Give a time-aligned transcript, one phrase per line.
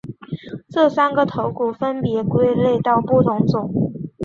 [0.71, 3.71] 这三个头骨分别归类到不同种。